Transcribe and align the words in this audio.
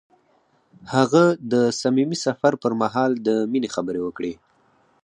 هغه 0.93 1.23
د 1.51 1.53
صمیمي 1.81 2.17
سفر 2.25 2.53
پر 2.63 2.71
مهال 2.81 3.11
د 3.27 3.29
مینې 3.51 3.69
خبرې 3.75 4.01
وکړې. 4.03 4.33